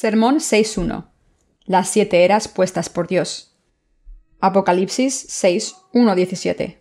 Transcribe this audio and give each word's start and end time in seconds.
Sermón 0.00 0.36
6.1. 0.36 1.10
Las 1.66 1.90
siete 1.90 2.24
eras 2.24 2.48
puestas 2.48 2.88
por 2.88 3.06
Dios. 3.06 3.54
Apocalipsis 4.40 5.28
6.1.17. 5.28 6.78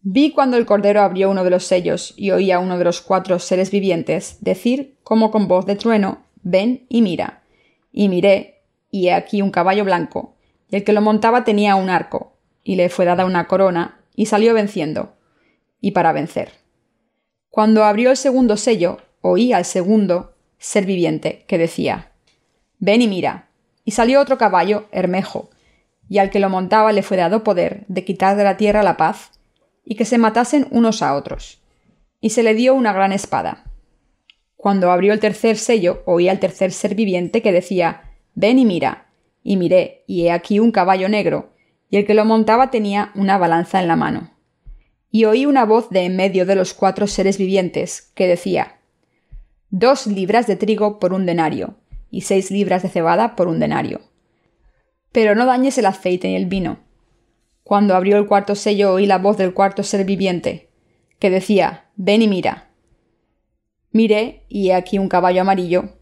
Vi 0.00 0.32
cuando 0.32 0.56
el 0.56 0.66
Cordero 0.66 1.02
abrió 1.02 1.30
uno 1.30 1.44
de 1.44 1.50
los 1.50 1.62
sellos 1.62 2.12
y 2.16 2.32
oí 2.32 2.50
a 2.50 2.58
uno 2.58 2.78
de 2.78 2.84
los 2.84 3.00
cuatro 3.00 3.38
seres 3.38 3.70
vivientes 3.70 4.38
decir 4.40 4.98
como 5.04 5.30
con 5.30 5.46
voz 5.46 5.66
de 5.66 5.76
trueno, 5.76 6.24
ven 6.42 6.84
y 6.88 7.00
mira. 7.00 7.44
Y 7.92 8.08
miré, 8.08 8.64
y 8.90 9.06
he 9.06 9.12
aquí 9.12 9.40
un 9.40 9.52
caballo 9.52 9.84
blanco, 9.84 10.34
y 10.68 10.74
el 10.74 10.82
que 10.82 10.92
lo 10.92 11.00
montaba 11.00 11.44
tenía 11.44 11.76
un 11.76 11.90
arco, 11.90 12.32
y 12.64 12.74
le 12.74 12.88
fue 12.88 13.04
dada 13.04 13.24
una 13.24 13.46
corona, 13.46 14.00
y 14.16 14.26
salió 14.26 14.52
venciendo, 14.52 15.14
y 15.80 15.92
para 15.92 16.12
vencer. 16.12 16.54
Cuando 17.50 17.84
abrió 17.84 18.10
el 18.10 18.16
segundo 18.16 18.56
sello, 18.56 18.98
oí 19.20 19.52
al 19.52 19.64
segundo 19.64 20.33
ser 20.64 20.86
viviente, 20.86 21.44
que 21.46 21.58
decía, 21.58 22.10
Ven 22.78 23.02
y 23.02 23.06
mira. 23.06 23.48
Y 23.84 23.90
salió 23.90 24.18
otro 24.18 24.38
caballo, 24.38 24.86
Hermejo, 24.92 25.50
y 26.08 26.18
al 26.18 26.30
que 26.30 26.40
lo 26.40 26.48
montaba 26.48 26.92
le 26.92 27.02
fue 27.02 27.18
dado 27.18 27.44
poder 27.44 27.84
de 27.88 28.04
quitar 28.04 28.34
de 28.36 28.44
la 28.44 28.56
tierra 28.56 28.82
la 28.82 28.96
paz, 28.96 29.30
y 29.84 29.94
que 29.94 30.06
se 30.06 30.16
matasen 30.16 30.66
unos 30.70 31.02
a 31.02 31.14
otros. 31.14 31.60
Y 32.22 32.30
se 32.30 32.42
le 32.42 32.54
dio 32.54 32.74
una 32.74 32.94
gran 32.94 33.12
espada. 33.12 33.64
Cuando 34.56 34.90
abrió 34.90 35.12
el 35.12 35.20
tercer 35.20 35.58
sello, 35.58 36.02
oí 36.06 36.30
al 36.30 36.40
tercer 36.40 36.72
ser 36.72 36.94
viviente 36.94 37.42
que 37.42 37.52
decía, 37.52 38.00
Ven 38.34 38.58
y 38.58 38.64
mira. 38.64 39.08
Y 39.42 39.58
miré, 39.58 40.04
y 40.06 40.24
he 40.24 40.32
aquí 40.32 40.60
un 40.60 40.72
caballo 40.72 41.10
negro, 41.10 41.52
y 41.90 41.98
el 41.98 42.06
que 42.06 42.14
lo 42.14 42.24
montaba 42.24 42.70
tenía 42.70 43.12
una 43.14 43.36
balanza 43.36 43.82
en 43.82 43.88
la 43.88 43.96
mano. 43.96 44.30
Y 45.10 45.26
oí 45.26 45.44
una 45.44 45.66
voz 45.66 45.90
de 45.90 46.06
en 46.06 46.16
medio 46.16 46.46
de 46.46 46.56
los 46.56 46.72
cuatro 46.72 47.06
seres 47.06 47.36
vivientes, 47.36 48.10
que 48.14 48.26
decía, 48.26 48.78
dos 49.76 50.06
libras 50.06 50.46
de 50.46 50.54
trigo 50.54 51.00
por 51.00 51.12
un 51.12 51.26
denario, 51.26 51.74
y 52.08 52.20
seis 52.20 52.52
libras 52.52 52.84
de 52.84 52.88
cebada 52.88 53.34
por 53.34 53.48
un 53.48 53.58
denario. 53.58 54.02
Pero 55.10 55.34
no 55.34 55.46
dañes 55.46 55.76
el 55.78 55.86
aceite 55.86 56.28
ni 56.28 56.36
el 56.36 56.46
vino. 56.46 56.78
Cuando 57.64 57.96
abrió 57.96 58.16
el 58.16 58.28
cuarto 58.28 58.54
sello 58.54 58.92
oí 58.92 59.06
la 59.06 59.18
voz 59.18 59.36
del 59.36 59.52
cuarto 59.52 59.82
ser 59.82 60.04
viviente, 60.04 60.70
que 61.18 61.28
decía, 61.28 61.86
Ven 61.96 62.22
y 62.22 62.28
mira. 62.28 62.70
Miré, 63.90 64.44
y 64.48 64.70
he 64.70 64.74
aquí 64.74 65.00
un 65.00 65.08
caballo 65.08 65.40
amarillo, 65.40 65.96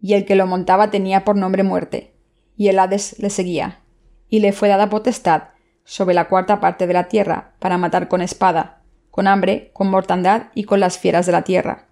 y 0.00 0.14
el 0.14 0.24
que 0.24 0.34
lo 0.34 0.46
montaba 0.46 0.90
tenía 0.90 1.22
por 1.22 1.36
nombre 1.36 1.64
muerte, 1.64 2.14
y 2.56 2.68
el 2.68 2.78
Hades 2.78 3.18
le 3.18 3.28
seguía, 3.28 3.82
y 4.30 4.40
le 4.40 4.52
fue 4.52 4.68
dada 4.70 4.88
potestad 4.88 5.50
sobre 5.84 6.14
la 6.14 6.28
cuarta 6.28 6.60
parte 6.60 6.86
de 6.86 6.94
la 6.94 7.08
tierra 7.08 7.56
para 7.58 7.76
matar 7.76 8.08
con 8.08 8.22
espada, 8.22 8.80
con 9.10 9.26
hambre, 9.26 9.70
con 9.74 9.90
mortandad 9.90 10.44
y 10.54 10.64
con 10.64 10.80
las 10.80 10.96
fieras 10.96 11.26
de 11.26 11.32
la 11.32 11.42
tierra 11.42 11.91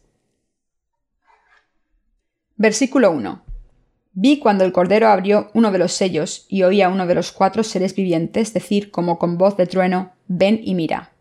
Versículo 2.61 3.09
1. 3.09 3.43
Vi 4.13 4.37
cuando 4.37 4.63
el 4.63 4.71
Cordero 4.71 5.07
abrió 5.07 5.49
uno 5.55 5.71
de 5.71 5.79
los 5.79 5.93
sellos 5.93 6.45
y 6.47 6.61
oí 6.61 6.83
a 6.83 6.89
uno 6.89 7.07
de 7.07 7.15
los 7.15 7.31
cuatro 7.31 7.63
seres 7.63 7.95
vivientes 7.95 8.53
decir 8.53 8.91
como 8.91 9.17
con 9.17 9.39
voz 9.39 9.57
de 9.57 9.65
trueno, 9.65 10.11
ven 10.27 10.61
y 10.63 10.75
mira. 10.75 11.11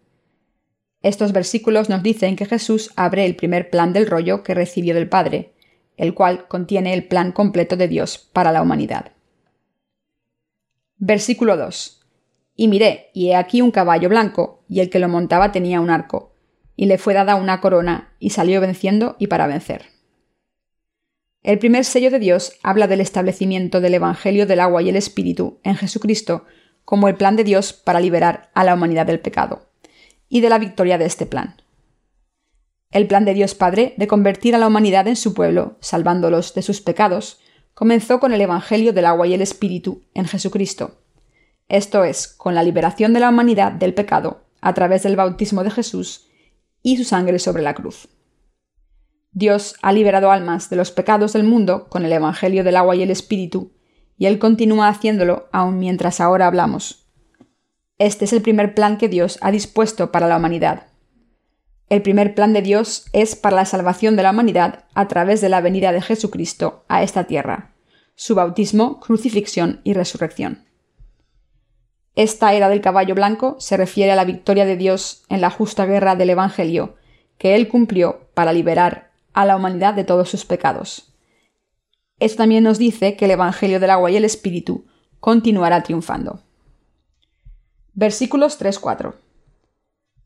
Estos 1.00 1.32
versículos 1.32 1.88
nos 1.88 2.02
dicen 2.02 2.36
que 2.36 2.44
Jesús 2.44 2.92
abre 2.94 3.24
el 3.24 3.36
primer 3.36 3.70
plan 3.70 3.94
del 3.94 4.06
rollo 4.06 4.42
que 4.42 4.52
recibió 4.52 4.94
del 4.94 5.08
Padre, 5.08 5.54
el 5.96 6.12
cual 6.12 6.46
contiene 6.46 6.92
el 6.92 7.08
plan 7.08 7.32
completo 7.32 7.78
de 7.78 7.88
Dios 7.88 8.18
para 8.18 8.52
la 8.52 8.60
humanidad. 8.60 9.12
Versículo 10.98 11.56
2. 11.56 12.06
Y 12.54 12.68
miré, 12.68 13.08
y 13.14 13.30
he 13.30 13.36
aquí 13.36 13.62
un 13.62 13.70
caballo 13.70 14.10
blanco, 14.10 14.62
y 14.68 14.80
el 14.80 14.90
que 14.90 14.98
lo 14.98 15.08
montaba 15.08 15.52
tenía 15.52 15.80
un 15.80 15.88
arco, 15.88 16.34
y 16.76 16.84
le 16.84 16.98
fue 16.98 17.14
dada 17.14 17.36
una 17.36 17.62
corona, 17.62 18.12
y 18.18 18.28
salió 18.28 18.60
venciendo 18.60 19.16
y 19.18 19.28
para 19.28 19.46
vencer. 19.46 19.99
El 21.42 21.58
primer 21.58 21.86
sello 21.86 22.10
de 22.10 22.18
Dios 22.18 22.52
habla 22.62 22.86
del 22.86 23.00
establecimiento 23.00 23.80
del 23.80 23.94
Evangelio 23.94 24.46
del 24.46 24.60
agua 24.60 24.82
y 24.82 24.90
el 24.90 24.96
Espíritu 24.96 25.58
en 25.62 25.74
Jesucristo 25.74 26.44
como 26.84 27.08
el 27.08 27.14
plan 27.14 27.36
de 27.36 27.44
Dios 27.44 27.72
para 27.72 28.00
liberar 28.00 28.50
a 28.52 28.64
la 28.64 28.74
humanidad 28.74 29.06
del 29.06 29.20
pecado, 29.20 29.70
y 30.28 30.40
de 30.40 30.50
la 30.50 30.58
victoria 30.58 30.98
de 30.98 31.06
este 31.06 31.24
plan. 31.24 31.62
El 32.90 33.06
plan 33.06 33.24
de 33.24 33.32
Dios 33.32 33.54
Padre 33.54 33.94
de 33.96 34.06
convertir 34.06 34.54
a 34.54 34.58
la 34.58 34.66
humanidad 34.66 35.06
en 35.06 35.16
su 35.16 35.32
pueblo, 35.32 35.78
salvándolos 35.80 36.52
de 36.54 36.62
sus 36.62 36.80
pecados, 36.80 37.40
comenzó 37.72 38.20
con 38.20 38.32
el 38.32 38.40
Evangelio 38.40 38.92
del 38.92 39.06
agua 39.06 39.26
y 39.26 39.34
el 39.34 39.40
Espíritu 39.40 40.02
en 40.12 40.26
Jesucristo. 40.26 41.00
Esto 41.68 42.04
es, 42.04 42.26
con 42.26 42.54
la 42.54 42.64
liberación 42.64 43.12
de 43.12 43.20
la 43.20 43.28
humanidad 43.30 43.72
del 43.72 43.94
pecado 43.94 44.44
a 44.60 44.74
través 44.74 45.04
del 45.04 45.16
bautismo 45.16 45.64
de 45.64 45.70
Jesús 45.70 46.26
y 46.82 46.96
su 46.96 47.04
sangre 47.04 47.38
sobre 47.38 47.62
la 47.62 47.74
cruz. 47.74 48.08
Dios 49.32 49.76
ha 49.80 49.92
liberado 49.92 50.32
almas 50.32 50.70
de 50.70 50.76
los 50.76 50.90
pecados 50.90 51.34
del 51.34 51.44
mundo 51.44 51.88
con 51.88 52.04
el 52.04 52.12
Evangelio 52.12 52.64
del 52.64 52.76
agua 52.76 52.96
y 52.96 53.02
el 53.02 53.10
Espíritu, 53.10 53.72
y 54.18 54.26
Él 54.26 54.38
continúa 54.38 54.88
haciéndolo 54.88 55.48
aun 55.52 55.78
mientras 55.78 56.20
ahora 56.20 56.46
hablamos. 56.46 57.06
Este 57.98 58.24
es 58.24 58.32
el 58.32 58.42
primer 58.42 58.74
plan 58.74 58.98
que 58.98 59.08
Dios 59.08 59.38
ha 59.40 59.52
dispuesto 59.52 60.10
para 60.10 60.26
la 60.26 60.36
humanidad. 60.36 60.88
El 61.88 62.02
primer 62.02 62.34
plan 62.34 62.52
de 62.52 62.62
Dios 62.62 63.06
es 63.12 63.36
para 63.36 63.56
la 63.56 63.64
salvación 63.64 64.16
de 64.16 64.22
la 64.22 64.30
humanidad 64.30 64.84
a 64.94 65.06
través 65.06 65.40
de 65.40 65.48
la 65.48 65.60
venida 65.60 65.92
de 65.92 66.02
Jesucristo 66.02 66.84
a 66.88 67.02
esta 67.02 67.24
tierra, 67.24 67.74
su 68.16 68.34
bautismo, 68.34 69.00
crucifixión 69.00 69.80
y 69.84 69.92
resurrección. 69.92 70.64
Esta 72.16 72.52
era 72.54 72.68
del 72.68 72.80
caballo 72.80 73.14
blanco 73.14 73.56
se 73.60 73.76
refiere 73.76 74.10
a 74.12 74.16
la 74.16 74.24
victoria 74.24 74.66
de 74.66 74.76
Dios 74.76 75.24
en 75.28 75.40
la 75.40 75.50
justa 75.50 75.86
guerra 75.86 76.16
del 76.16 76.30
Evangelio, 76.30 76.96
que 77.38 77.54
Él 77.54 77.68
cumplió 77.68 78.28
para 78.34 78.52
liberar 78.52 79.09
a 79.32 79.44
la 79.44 79.56
humanidad 79.56 79.94
de 79.94 80.04
todos 80.04 80.28
sus 80.28 80.44
pecados. 80.44 81.14
Esto 82.18 82.38
también 82.38 82.64
nos 82.64 82.78
dice 82.78 83.16
que 83.16 83.24
el 83.24 83.30
Evangelio 83.32 83.80
del 83.80 83.90
agua 83.90 84.10
y 84.10 84.16
el 84.16 84.24
Espíritu 84.24 84.86
continuará 85.20 85.82
triunfando. 85.82 86.42
Versículos 87.94 88.60
3-4. 88.60 89.14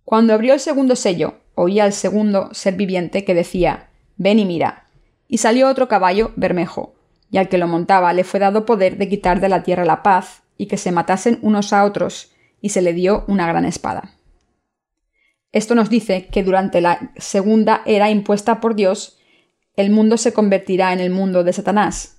Cuando 0.04 0.34
abrió 0.34 0.54
el 0.54 0.60
segundo 0.60 0.96
sello, 0.96 1.34
oí 1.54 1.80
al 1.80 1.92
segundo 1.92 2.52
ser 2.52 2.74
viviente 2.74 3.24
que 3.24 3.34
decía, 3.34 3.90
Ven 4.16 4.38
y 4.38 4.44
mira. 4.44 4.86
Y 5.28 5.38
salió 5.38 5.68
otro 5.68 5.88
caballo, 5.88 6.32
bermejo, 6.36 6.94
y 7.30 7.38
al 7.38 7.48
que 7.48 7.58
lo 7.58 7.66
montaba 7.66 8.12
le 8.12 8.22
fue 8.24 8.38
dado 8.38 8.66
poder 8.66 8.98
de 8.98 9.08
quitar 9.08 9.40
de 9.40 9.48
la 9.48 9.62
tierra 9.62 9.84
la 9.84 10.02
paz, 10.02 10.42
y 10.56 10.66
que 10.66 10.76
se 10.76 10.92
matasen 10.92 11.38
unos 11.42 11.72
a 11.72 11.84
otros, 11.84 12.32
y 12.60 12.68
se 12.68 12.82
le 12.82 12.92
dio 12.92 13.24
una 13.26 13.46
gran 13.46 13.64
espada. 13.64 14.14
Esto 15.54 15.76
nos 15.76 15.88
dice 15.88 16.26
que 16.26 16.42
durante 16.42 16.80
la 16.80 17.12
segunda 17.16 17.82
era 17.86 18.10
impuesta 18.10 18.60
por 18.60 18.74
Dios, 18.74 19.18
el 19.76 19.90
mundo 19.90 20.16
se 20.16 20.32
convertirá 20.32 20.92
en 20.92 20.98
el 20.98 21.10
mundo 21.10 21.44
de 21.44 21.52
Satanás. 21.52 22.16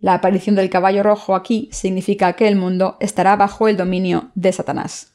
La 0.00 0.14
aparición 0.14 0.56
del 0.56 0.68
caballo 0.68 1.04
rojo 1.04 1.36
aquí 1.36 1.68
significa 1.70 2.32
que 2.32 2.48
el 2.48 2.56
mundo 2.56 2.96
estará 2.98 3.36
bajo 3.36 3.68
el 3.68 3.76
dominio 3.76 4.32
de 4.34 4.52
Satanás. 4.52 5.14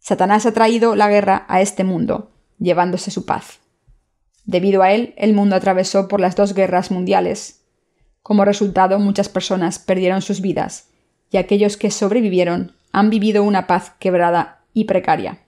Satanás 0.00 0.46
ha 0.46 0.52
traído 0.52 0.96
la 0.96 1.08
guerra 1.08 1.46
a 1.48 1.60
este 1.60 1.84
mundo, 1.84 2.32
llevándose 2.58 3.12
su 3.12 3.24
paz. 3.24 3.60
Debido 4.44 4.82
a 4.82 4.90
él, 4.90 5.14
el 5.18 5.32
mundo 5.32 5.54
atravesó 5.54 6.08
por 6.08 6.20
las 6.20 6.34
dos 6.34 6.54
guerras 6.54 6.90
mundiales. 6.90 7.62
Como 8.24 8.44
resultado, 8.44 8.98
muchas 8.98 9.28
personas 9.28 9.78
perdieron 9.78 10.22
sus 10.22 10.40
vidas, 10.40 10.88
y 11.30 11.36
aquellos 11.36 11.76
que 11.76 11.92
sobrevivieron 11.92 12.74
han 12.90 13.10
vivido 13.10 13.44
una 13.44 13.68
paz 13.68 13.92
quebrada 14.00 14.64
y 14.74 14.86
precaria. 14.86 15.45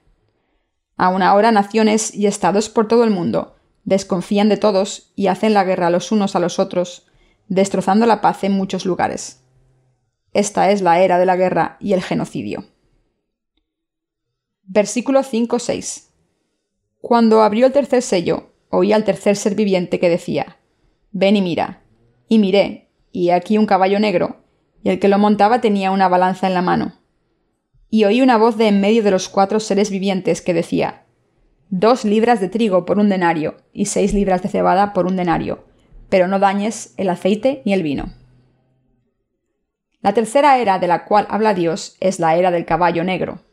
Aún 0.99 1.21
ahora 1.21 1.53
naciones 1.53 2.13
y 2.13 2.27
estados 2.27 2.67
por 2.67 2.89
todo 2.89 3.05
el 3.05 3.09
mundo 3.09 3.55
desconfían 3.85 4.49
de 4.49 4.57
todos 4.57 5.13
y 5.15 5.27
hacen 5.27 5.53
la 5.53 5.63
guerra 5.63 5.89
los 5.89 6.11
unos 6.11 6.35
a 6.35 6.41
los 6.41 6.59
otros, 6.59 7.07
destrozando 7.47 8.05
la 8.05 8.19
paz 8.19 8.43
en 8.43 8.51
muchos 8.51 8.85
lugares. 8.85 9.41
Esta 10.33 10.69
es 10.71 10.81
la 10.81 10.99
era 10.99 11.17
de 11.17 11.25
la 11.25 11.37
guerra 11.37 11.77
y 11.79 11.93
el 11.93 12.03
genocidio. 12.03 12.65
Versículo 14.63 15.21
5-6. 15.21 16.09
Cuando 16.99 17.43
abrió 17.43 17.67
el 17.67 17.71
tercer 17.71 18.01
sello, 18.01 18.51
oí 18.69 18.91
al 18.91 19.05
tercer 19.05 19.37
ser 19.37 19.55
viviente 19.55 20.01
que 20.01 20.09
decía, 20.09 20.57
Ven 21.11 21.37
y 21.37 21.41
mira. 21.41 21.81
Y 22.27 22.39
miré, 22.39 22.91
y 23.13 23.29
aquí 23.29 23.57
un 23.57 23.65
caballo 23.65 24.01
negro, 24.01 24.43
y 24.83 24.89
el 24.89 24.99
que 24.99 25.07
lo 25.07 25.17
montaba 25.17 25.61
tenía 25.61 25.91
una 25.91 26.09
balanza 26.09 26.45
en 26.45 26.53
la 26.55 26.61
mano. 26.61 26.99
Y 27.89 28.05
oí 28.05 28.21
una 28.21 28.37
voz 28.37 28.57
de 28.57 28.67
en 28.67 28.81
medio 28.81 29.03
de 29.03 29.11
los 29.11 29.29
cuatro 29.29 29.59
seres 29.59 29.89
vivientes 29.89 30.41
que 30.41 30.53
decía, 30.53 31.05
Dos 31.69 32.03
libras 32.03 32.39
de 32.39 32.49
trigo 32.49 32.85
por 32.85 32.97
un 32.97 33.09
denario, 33.09 33.57
y 33.73 33.85
seis 33.85 34.13
libras 34.13 34.41
de 34.41 34.49
cebada 34.49 34.93
por 34.93 35.05
un 35.05 35.15
denario, 35.15 35.65
pero 36.09 36.27
no 36.27 36.39
dañes 36.39 36.93
el 36.97 37.09
aceite 37.09 37.61
ni 37.65 37.73
el 37.73 37.83
vino. 37.83 38.13
La 40.01 40.13
tercera 40.13 40.57
era 40.57 40.79
de 40.79 40.87
la 40.87 41.05
cual 41.05 41.27
habla 41.29 41.53
Dios 41.53 41.97
es 41.99 42.19
la 42.19 42.35
era 42.35 42.51
del 42.51 42.65
caballo 42.65 43.03
negro, 43.03 43.43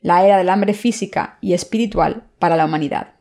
la 0.00 0.24
era 0.24 0.38
del 0.38 0.48
hambre 0.48 0.74
física 0.74 1.38
y 1.40 1.54
espiritual 1.54 2.24
para 2.38 2.56
la 2.56 2.64
humanidad. 2.64 3.14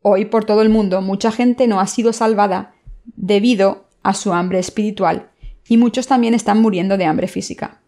Hoy 0.00 0.24
por 0.24 0.44
todo 0.44 0.62
el 0.62 0.68
mundo 0.68 1.02
mucha 1.02 1.30
gente 1.32 1.66
no 1.66 1.80
ha 1.80 1.86
sido 1.86 2.12
salvada 2.12 2.74
debido 3.04 3.88
a 4.02 4.14
su 4.14 4.32
hambre 4.32 4.58
espiritual 4.58 5.30
y 5.68 5.76
muchos 5.76 6.06
también 6.06 6.34
están 6.34 6.60
muriendo 6.62 6.96
de 6.96 7.04
hambre 7.04 7.28
física. 7.28 7.80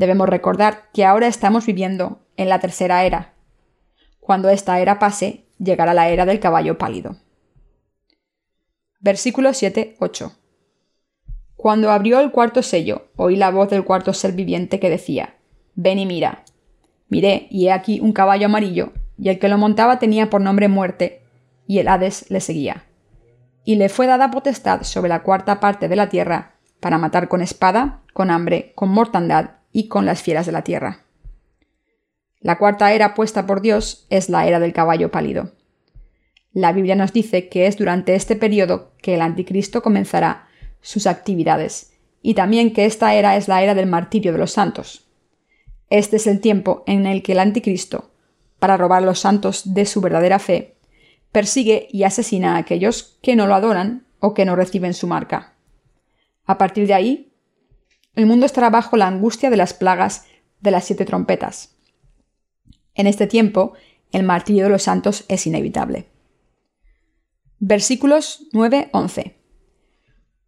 Debemos 0.00 0.30
recordar 0.30 0.88
que 0.94 1.04
ahora 1.04 1.26
estamos 1.26 1.66
viviendo 1.66 2.20
en 2.38 2.48
la 2.48 2.58
tercera 2.58 3.04
era. 3.04 3.34
Cuando 4.18 4.48
esta 4.48 4.80
era 4.80 4.98
pase, 4.98 5.44
llegará 5.58 5.92
la 5.92 6.08
era 6.08 6.24
del 6.24 6.40
caballo 6.40 6.78
pálido. 6.78 7.18
Versículo 9.00 9.50
7-8 9.50 10.32
Cuando 11.54 11.90
abrió 11.90 12.18
el 12.20 12.30
cuarto 12.30 12.62
sello, 12.62 13.08
oí 13.16 13.36
la 13.36 13.50
voz 13.50 13.68
del 13.68 13.84
cuarto 13.84 14.14
ser 14.14 14.32
viviente 14.32 14.80
que 14.80 14.88
decía, 14.88 15.34
Ven 15.74 15.98
y 15.98 16.06
mira. 16.06 16.44
Miré, 17.10 17.46
y 17.50 17.66
he 17.66 17.72
aquí 17.72 18.00
un 18.00 18.14
caballo 18.14 18.46
amarillo, 18.46 18.94
y 19.18 19.28
el 19.28 19.38
que 19.38 19.50
lo 19.50 19.58
montaba 19.58 19.98
tenía 19.98 20.30
por 20.30 20.40
nombre 20.40 20.68
muerte, 20.68 21.24
y 21.66 21.78
el 21.78 21.88
Hades 21.88 22.30
le 22.30 22.40
seguía. 22.40 22.86
Y 23.64 23.74
le 23.74 23.90
fue 23.90 24.06
dada 24.06 24.30
potestad 24.30 24.82
sobre 24.82 25.10
la 25.10 25.22
cuarta 25.22 25.60
parte 25.60 25.88
de 25.88 25.96
la 25.96 26.08
tierra, 26.08 26.54
para 26.80 26.96
matar 26.96 27.28
con 27.28 27.42
espada, 27.42 28.00
con 28.14 28.30
hambre, 28.30 28.72
con 28.74 28.88
mortandad 28.88 29.59
y 29.72 29.88
con 29.88 30.06
las 30.06 30.22
fieras 30.22 30.46
de 30.46 30.52
la 30.52 30.64
tierra. 30.64 31.04
La 32.40 32.58
cuarta 32.58 32.92
era 32.92 33.14
puesta 33.14 33.46
por 33.46 33.60
Dios 33.60 34.06
es 34.08 34.28
la 34.28 34.46
era 34.46 34.60
del 34.60 34.72
caballo 34.72 35.10
pálido. 35.10 35.52
La 36.52 36.72
Biblia 36.72 36.96
nos 36.96 37.12
dice 37.12 37.48
que 37.48 37.66
es 37.66 37.76
durante 37.76 38.14
este 38.14 38.34
periodo 38.34 38.92
que 39.02 39.14
el 39.14 39.20
anticristo 39.20 39.82
comenzará 39.82 40.48
sus 40.80 41.06
actividades, 41.06 41.92
y 42.22 42.34
también 42.34 42.72
que 42.72 42.86
esta 42.86 43.14
era 43.14 43.36
es 43.36 43.46
la 43.46 43.62
era 43.62 43.74
del 43.74 43.86
martirio 43.86 44.32
de 44.32 44.38
los 44.38 44.52
santos. 44.52 45.06
Este 45.90 46.16
es 46.16 46.26
el 46.26 46.40
tiempo 46.40 46.82
en 46.86 47.06
el 47.06 47.22
que 47.22 47.32
el 47.32 47.38
anticristo, 47.38 48.10
para 48.58 48.76
robar 48.76 49.02
a 49.02 49.06
los 49.06 49.20
santos 49.20 49.74
de 49.74 49.86
su 49.86 50.00
verdadera 50.00 50.38
fe, 50.38 50.76
persigue 51.32 51.88
y 51.90 52.04
asesina 52.04 52.54
a 52.54 52.58
aquellos 52.58 53.18
que 53.22 53.36
no 53.36 53.46
lo 53.46 53.54
adoran 53.54 54.06
o 54.18 54.34
que 54.34 54.44
no 54.44 54.56
reciben 54.56 54.94
su 54.94 55.06
marca. 55.06 55.54
A 56.46 56.58
partir 56.58 56.86
de 56.86 56.94
ahí, 56.94 57.29
el 58.14 58.26
mundo 58.26 58.46
estará 58.46 58.70
bajo 58.70 58.96
la 58.96 59.06
angustia 59.06 59.50
de 59.50 59.56
las 59.56 59.74
plagas 59.74 60.26
de 60.60 60.70
las 60.70 60.84
siete 60.84 61.04
trompetas. 61.04 61.76
En 62.94 63.06
este 63.06 63.26
tiempo, 63.26 63.74
el 64.12 64.24
martirio 64.24 64.64
de 64.64 64.70
los 64.70 64.82
santos 64.82 65.24
es 65.28 65.46
inevitable. 65.46 66.08
Versículos 67.58 68.46
9-11. 68.52 69.34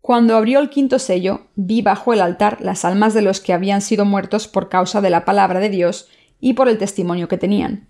Cuando 0.00 0.36
abrió 0.36 0.58
el 0.58 0.70
quinto 0.70 0.98
sello, 0.98 1.46
vi 1.54 1.80
bajo 1.80 2.12
el 2.12 2.20
altar 2.20 2.58
las 2.60 2.84
almas 2.84 3.14
de 3.14 3.22
los 3.22 3.40
que 3.40 3.52
habían 3.52 3.80
sido 3.80 4.04
muertos 4.04 4.48
por 4.48 4.68
causa 4.68 5.00
de 5.00 5.10
la 5.10 5.24
palabra 5.24 5.60
de 5.60 5.68
Dios 5.68 6.08
y 6.40 6.54
por 6.54 6.68
el 6.68 6.78
testimonio 6.78 7.28
que 7.28 7.38
tenían. 7.38 7.88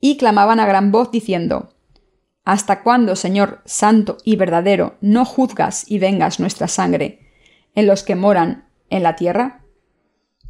Y 0.00 0.16
clamaban 0.16 0.58
a 0.58 0.66
gran 0.66 0.90
voz 0.90 1.12
diciendo, 1.12 1.74
¿Hasta 2.44 2.82
cuándo, 2.82 3.14
Señor 3.14 3.62
Santo 3.64 4.18
y 4.24 4.36
verdadero, 4.36 4.96
no 5.00 5.24
juzgas 5.24 5.88
y 5.88 5.98
vengas 5.98 6.40
nuestra 6.40 6.66
sangre 6.66 7.20
en 7.74 7.86
los 7.86 8.02
que 8.02 8.16
moran 8.16 8.65
en 8.90 9.02
la 9.02 9.16
tierra? 9.16 9.64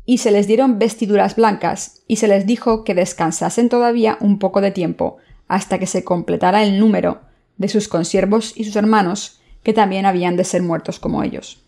Y 0.05 0.19
se 0.19 0.31
les 0.31 0.47
dieron 0.47 0.79
vestiduras 0.79 1.37
blancas, 1.37 2.03
y 2.07 2.17
se 2.17 2.29
les 2.29 2.47
dijo 2.47 2.85
que 2.85 2.95
descansasen 2.95 3.69
todavía 3.69 4.19
un 4.21 4.39
poco 4.39 4.61
de 4.61 4.71
tiempo, 4.71 5.19
hasta 5.49 5.79
que 5.79 5.87
se 5.87 6.05
completara 6.05 6.63
el 6.63 6.79
número 6.79 7.23
de 7.57 7.69
sus 7.69 7.89
consiervos 7.89 8.53
y 8.57 8.65
sus 8.65 8.77
hermanos, 8.77 9.41
que 9.63 9.73
también 9.73 10.07
habían 10.07 10.37
de 10.37 10.45
ser 10.45 10.63
muertos 10.63 11.01
como 11.01 11.23
ellos. 11.23 11.65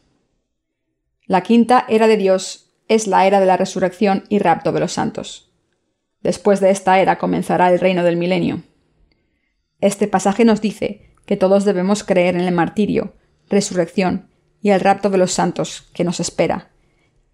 La 1.27 1.43
quinta 1.43 1.85
era 1.89 2.07
de 2.07 2.17
Dios 2.17 2.71
es 2.89 3.07
la 3.07 3.27
era 3.27 3.41
de 3.41 3.47
la 3.47 3.57
resurrección 3.57 4.25
y 4.29 4.39
rapto 4.39 4.73
de 4.73 4.81
los 4.81 4.93
santos. 4.93 5.53
Después 6.23 6.61
de 6.61 6.71
esta 6.71 7.01
era 7.01 7.19
comenzará 7.19 7.71
el 7.71 7.79
reino 7.79 8.03
del 8.03 8.17
milenio. 8.17 8.63
Este 9.81 10.09
pasaje 10.09 10.45
nos 10.45 10.61
dice 10.61 11.15
que 11.27 11.37
todos 11.37 11.65
debemos 11.65 12.03
creer 12.03 12.35
en 12.35 12.43
el 12.43 12.55
martirio, 12.55 13.15
resurrección 13.49 14.28
y 14.61 14.71
el 14.71 14.81
rapto 14.81 15.11
de 15.11 15.19
los 15.19 15.33
santos 15.33 15.89
que 15.93 16.05
nos 16.05 16.21
espera, 16.21 16.71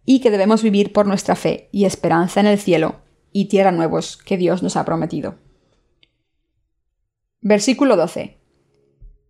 y 0.05 0.21
que 0.21 0.31
debemos 0.31 0.63
vivir 0.63 0.93
por 0.93 1.07
nuestra 1.07 1.37
fe 1.37 1.69
y 1.73 1.85
esperanza 1.85 2.41
en 2.41 2.47
el 2.47 2.59
cielo 2.59 2.97
y 3.33 3.47
tierra 3.47 3.73
nuevos 3.73 4.17
que 4.17 4.37
Dios 4.37 4.63
nos 4.63 4.77
ha 4.77 4.85
prometido. 4.85 5.37
Versículo 7.41 7.97
12. 7.97 8.39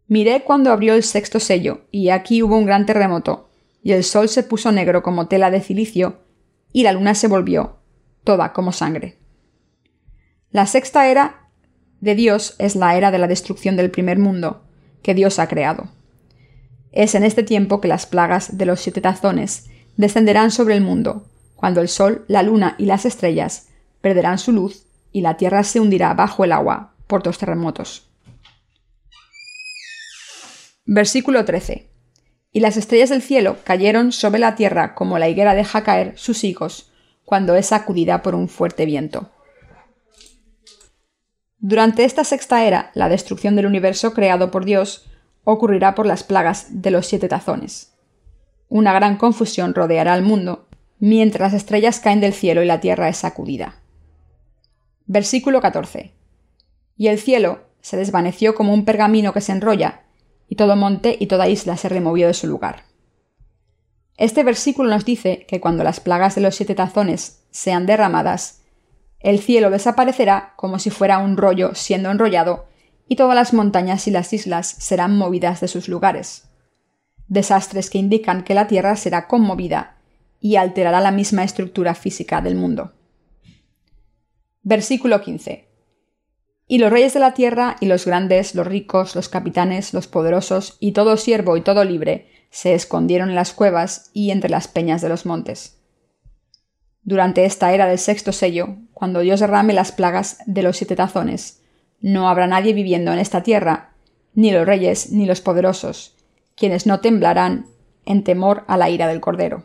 Miré 0.07 0.43
cuando 0.45 0.71
abrió 0.71 0.95
el 0.95 1.03
sexto 1.03 1.41
sello, 1.41 1.87
y 1.91 2.11
aquí 2.11 2.43
hubo 2.43 2.57
un 2.57 2.67
gran 2.67 2.87
terremoto, 2.87 3.51
y 3.83 3.93
el 3.93 4.05
sol 4.05 4.29
se 4.29 4.43
puso 4.43 4.71
negro 4.73 5.03
como 5.03 5.29
tela 5.29 5.51
de 5.51 5.61
cilicio, 5.61 6.21
y 6.73 6.83
la 6.83 6.93
luna 6.93 7.15
se 7.15 7.29
volvió, 7.29 7.79
toda 8.23 8.53
como 8.53 8.73
sangre. 8.73 9.19
La 10.51 10.67
sexta 10.67 11.09
era 11.09 11.49
de 12.01 12.15
Dios 12.15 12.55
es 12.59 12.77
la 12.77 12.97
era 12.97 13.11
de 13.11 13.19
la 13.19 13.27
destrucción 13.27 13.77
del 13.77 13.91
primer 13.91 14.19
mundo, 14.19 14.65
que 15.03 15.15
Dios 15.15 15.39
ha 15.39 15.49
creado. 15.49 15.89
Es 16.95 17.17
en 17.17 17.25
este 17.25 17.43
tiempo 17.43 17.81
que 17.81 17.89
las 17.89 18.07
plagas 18.07 18.57
de 18.57 18.67
los 18.67 18.79
siete 18.79 19.01
tazones 19.01 19.69
descenderán 19.97 20.53
sobre 20.53 20.77
el 20.77 20.81
mundo, 20.81 21.27
cuando 21.57 21.81
el 21.81 21.89
sol, 21.89 22.25
la 22.29 22.45
luna 22.45 22.77
y 22.79 22.87
las 22.87 23.05
estrellas 23.05 23.67
perderán 24.01 24.39
su 24.39 24.53
luz 24.53 24.87
y 25.11 25.21
la 25.21 25.37
tierra 25.37 25.65
se 25.65 25.81
hundirá 25.81 26.15
bajo 26.15 26.45
el 26.45 26.53
agua 26.53 26.95
por 27.09 27.25
dos 27.25 27.37
terremotos. 27.37 28.09
Versículo 30.87 31.45
13. 31.45 31.91
Y 32.53 32.61
las 32.61 32.77
estrellas 32.77 33.11
del 33.11 33.23
cielo 33.23 33.57
cayeron 33.65 34.13
sobre 34.13 34.39
la 34.39 34.55
tierra 34.55 34.95
como 34.95 35.19
la 35.19 35.29
higuera 35.29 35.57
deja 35.57 35.83
caer 35.83 36.17
sus 36.17 36.45
higos 36.45 36.93
cuando 37.25 37.57
es 37.57 37.67
sacudida 37.67 38.23
por 38.23 38.37
un 38.37 38.49
fuerte 38.49 38.87
viento. 38.87 39.33
Durante 41.59 42.05
esta 42.05 42.23
sexta 42.23 42.65
era, 42.65 42.93
la 42.95 43.09
destrucción 43.09 43.57
del 43.57 43.67
universo 43.67 44.15
creado 44.15 44.53
por 44.53 44.65
Dios 44.65 45.07
ocurrirá 45.45 45.95
por 45.95 46.07
las 46.07 46.25
plagas 46.25 46.83
de 46.83 46.91
los 46.91 47.07
siete 47.07 47.29
tazones. 47.29 47.95
Una 48.69 48.93
gran 48.93 49.17
confusión 49.17 49.75
rodeará 49.75 50.15
al 50.15 50.23
mundo, 50.23 50.67
mientras 50.99 51.53
las 51.53 51.63
estrellas 51.63 52.01
caen 52.01 52.21
del 52.21 52.33
cielo 52.33 52.63
y 52.63 52.67
la 52.67 52.81
tierra 52.81 53.09
es 53.09 53.19
sacudida. 53.19 53.77
Versículo 55.07 55.61
14. 55.61 56.13
Y 56.97 57.09
el 57.09 57.19
cielo 57.19 57.61
se 57.81 57.97
desvaneció 57.97 58.55
como 58.55 58.73
un 58.73 58.85
pergamino 58.85 59.33
que 59.33 59.43
se 59.43 59.53
enrolla, 59.53 60.05
y 60.49 60.57
todo 60.57 60.77
monte 60.77 61.17
y 61.19 61.27
toda 61.27 61.49
isla 61.49 61.77
se 61.77 61.89
removió 61.89 62.27
de 62.27 62.35
su 62.35 62.47
lugar. 62.47 62.85
Este 64.17 64.45
versículo 64.45 64.91
nos 64.91 65.05
dice 65.05 65.45
que 65.49 65.61
cuando 65.61 65.85
las 65.85 66.01
plagas 66.01 66.35
de 66.35 66.41
los 66.41 66.55
siete 66.55 66.75
tazones 66.75 67.45
sean 67.51 67.85
derramadas, 67.85 68.63
el 69.21 69.41
cielo 69.41 69.71
desaparecerá 69.71 70.55
como 70.57 70.79
si 70.79 70.91
fuera 70.91 71.19
un 71.19 71.37
rollo 71.37 71.75
siendo 71.75 72.11
enrollado, 72.11 72.67
y 73.09 73.17
todas 73.17 73.35
las 73.35 73.53
montañas 73.53 74.07
y 74.07 74.11
las 74.11 74.33
islas 74.33 74.67
serán 74.67 75.17
movidas 75.17 75.61
de 75.61 75.69
sus 75.69 75.89
lugares. 75.89 76.49
Desastres 77.29 77.91
que 77.91 77.99
indican 77.99 78.45
que 78.45 78.55
la 78.55 78.67
Tierra 78.67 78.97
será 78.97 79.29
conmovida 79.29 79.97
y 80.41 80.57
alterará 80.57 81.01
la 81.01 81.11
misma 81.11 81.45
estructura 81.45 81.95
física 81.95 82.41
del 82.41 82.55
mundo. 82.55 82.93
Versículo 84.63 85.21
15. 85.21 85.69
Y 86.67 86.79
los 86.79 86.91
reyes 86.91 87.13
de 87.13 87.21
la 87.21 87.35
tierra, 87.35 87.77
y 87.81 87.87
los 87.87 88.07
grandes, 88.07 88.55
los 88.55 88.67
ricos, 88.67 89.15
los 89.15 89.29
capitanes, 89.29 89.93
los 89.93 90.07
poderosos, 90.07 90.77
y 90.81 90.93
todo 90.93 91.17
siervo 91.19 91.57
y 91.57 91.61
todo 91.61 91.85
libre, 91.85 92.31
se 92.51 92.75
escondieron 92.75 93.29
en 93.29 93.35
las 93.35 93.53
cuevas 93.53 94.11
y 94.15 94.31
entre 94.31 94.49
las 94.49 94.69
peñas 94.69 95.03
de 95.03 95.11
los 95.11 95.27
montes. 95.27 95.79
Durante 97.03 97.45
esta 97.45 97.75
era 97.75 97.87
del 97.87 97.99
sexto 97.99 98.33
sello, 98.33 98.77
cuando 98.95 99.21
Dios 99.21 99.41
derrame 99.41 99.75
las 99.75 99.93
plagas 99.93 100.39
de 100.47 100.63
los 100.63 100.79
siete 100.79 100.97
tazones, 100.97 101.64
no 102.05 102.29
habrá 102.29 102.47
nadie 102.47 102.75
viviendo 102.75 103.15
en 103.15 103.19
esta 103.19 103.43
tierra, 103.43 103.95
ni 104.35 104.51
los 104.51 104.67
reyes 104.67 105.11
ni 105.11 105.25
los 105.25 105.41
poderosos, 105.41 106.15
quienes 106.55 106.87
no 106.87 107.01
temblarán 107.01 107.69
en 108.05 108.25
temor 108.25 108.65
a 108.69 108.77
la 108.77 108.91
ira 108.91 109.09
del 109.09 109.23
Cordero. 109.23 109.65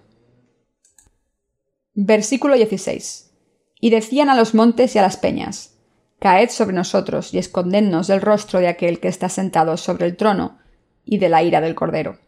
Versículo 1.93 2.55
16. 2.55 3.33
Y 3.81 3.89
decían 3.89 4.29
a 4.29 4.35
los 4.35 4.55
montes 4.55 4.95
y 4.95 4.99
a 4.99 5.01
las 5.01 5.17
peñas, 5.17 5.81
Caed 6.19 6.49
sobre 6.49 6.73
nosotros 6.73 7.33
y 7.33 7.39
escondednos 7.39 8.07
del 8.07 8.21
rostro 8.21 8.61
de 8.61 8.69
aquel 8.69 9.01
que 9.01 9.09
está 9.09 9.27
sentado 9.27 9.75
sobre 9.75 10.05
el 10.05 10.15
trono 10.15 10.59
y 11.03 11.17
de 11.17 11.27
la 11.27 11.43
ira 11.43 11.59
del 11.59 11.75
Cordero. 11.75 12.19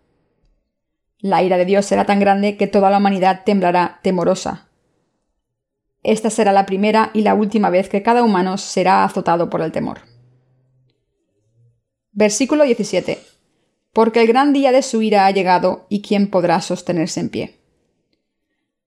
La 1.19 1.41
ira 1.41 1.57
de 1.57 1.63
Dios 1.63 1.85
será 1.85 2.05
tan 2.05 2.19
grande 2.19 2.57
que 2.57 2.67
toda 2.67 2.89
la 2.89 2.97
humanidad 2.97 3.43
temblará 3.45 4.01
temorosa. 4.03 4.67
Esta 6.03 6.29
será 6.31 6.51
la 6.51 6.65
primera 6.65 7.11
y 7.13 7.21
la 7.21 7.35
última 7.35 7.69
vez 7.69 7.87
que 7.87 8.01
cada 8.01 8.23
humano 8.23 8.57
será 8.57 9.03
azotado 9.03 9.49
por 9.49 9.61
el 9.61 9.71
temor. 9.71 9.99
Versículo 12.11 12.63
17. 12.63 13.21
Porque 13.93 14.21
el 14.21 14.27
gran 14.27 14.51
día 14.51 14.71
de 14.71 14.81
su 14.81 15.01
ira 15.01 15.25
ha 15.25 15.31
llegado, 15.31 15.85
y 15.89 16.01
quién 16.01 16.29
podrá 16.29 16.61
sostenerse 16.61 17.19
en 17.19 17.29
pie. 17.29 17.59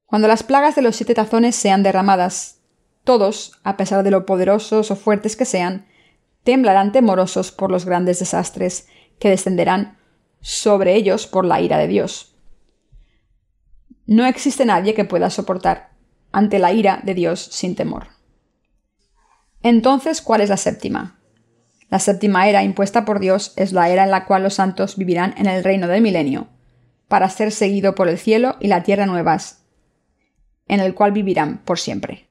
Cuando 0.06 0.28
las 0.28 0.42
plagas 0.42 0.74
de 0.74 0.82
los 0.82 0.96
siete 0.96 1.14
tazones 1.14 1.54
sean 1.54 1.82
derramadas, 1.82 2.60
todos, 3.04 3.60
a 3.64 3.76
pesar 3.76 4.02
de 4.02 4.10
lo 4.10 4.26
poderosos 4.26 4.90
o 4.90 4.96
fuertes 4.96 5.36
que 5.36 5.44
sean, 5.44 5.86
temblarán 6.42 6.92
temorosos 6.92 7.52
por 7.52 7.70
los 7.70 7.84
grandes 7.84 8.18
desastres 8.18 8.88
que 9.18 9.28
descenderán 9.28 9.98
sobre 10.40 10.94
ellos 10.94 11.26
por 11.26 11.44
la 11.44 11.60
ira 11.60 11.78
de 11.78 11.88
Dios. 11.88 12.36
No 14.06 14.26
existe 14.26 14.64
nadie 14.64 14.94
que 14.94 15.04
pueda 15.04 15.30
soportar 15.30 15.93
ante 16.34 16.58
la 16.58 16.72
ira 16.72 17.00
de 17.04 17.14
Dios 17.14 17.40
sin 17.40 17.76
temor. 17.76 18.08
Entonces, 19.62 20.20
¿cuál 20.20 20.40
es 20.40 20.50
la 20.50 20.56
séptima? 20.56 21.20
La 21.88 21.98
séptima 21.98 22.48
era 22.48 22.64
impuesta 22.64 23.04
por 23.04 23.20
Dios 23.20 23.52
es 23.56 23.72
la 23.72 23.88
era 23.88 24.04
en 24.04 24.10
la 24.10 24.26
cual 24.26 24.42
los 24.42 24.54
santos 24.54 24.96
vivirán 24.96 25.34
en 25.38 25.46
el 25.46 25.62
reino 25.62 25.86
del 25.86 26.02
milenio, 26.02 26.48
para 27.08 27.30
ser 27.30 27.52
seguido 27.52 27.94
por 27.94 28.08
el 28.08 28.18
cielo 28.18 28.56
y 28.60 28.66
la 28.66 28.82
tierra 28.82 29.06
nuevas, 29.06 29.64
en 30.66 30.80
el 30.80 30.94
cual 30.94 31.12
vivirán 31.12 31.62
por 31.64 31.78
siempre. 31.78 32.23